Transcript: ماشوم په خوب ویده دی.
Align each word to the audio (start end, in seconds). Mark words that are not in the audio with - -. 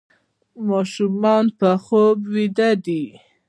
ماشوم 0.67 1.23
په 1.59 1.69
خوب 1.83 2.17
ویده 2.33 2.69
دی. 2.85 3.03